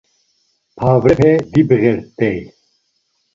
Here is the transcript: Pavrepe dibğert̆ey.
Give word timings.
Pavrepe 0.77 1.31
dibğert̆ey. 1.53 2.39